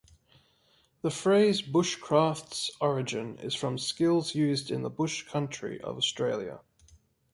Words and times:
The 1.03 1.11
phrase 1.11 1.61
bushcraft's 1.61 2.71
origin 2.81 3.37
is 3.37 3.53
from 3.53 3.77
skills 3.77 4.33
used 4.33 4.71
in 4.71 4.81
the 4.81 4.89
bush 4.89 5.27
country 5.27 5.79
of 5.79 5.95
Australia. 5.95 6.61